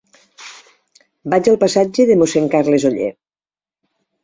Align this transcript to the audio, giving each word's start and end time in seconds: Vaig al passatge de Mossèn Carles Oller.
Vaig 1.35 1.51
al 1.51 1.59
passatge 1.65 2.07
de 2.13 2.17
Mossèn 2.23 2.51
Carles 2.57 2.89
Oller. 2.93 3.13